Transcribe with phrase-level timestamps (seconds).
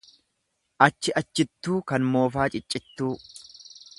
[0.85, 3.13] Achi achittuu kan moofaa ciccittuu.